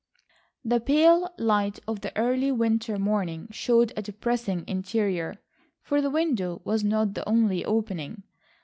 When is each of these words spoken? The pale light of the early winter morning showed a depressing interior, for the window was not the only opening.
The 0.65 0.79
pale 0.79 1.29
light 1.37 1.77
of 1.87 2.01
the 2.01 2.11
early 2.17 2.51
winter 2.51 2.97
morning 2.97 3.47
showed 3.51 3.93
a 3.95 4.01
depressing 4.01 4.63
interior, 4.65 5.35
for 5.83 6.01
the 6.01 6.09
window 6.09 6.59
was 6.63 6.83
not 6.83 7.13
the 7.13 7.29
only 7.29 7.63
opening. 7.63 8.23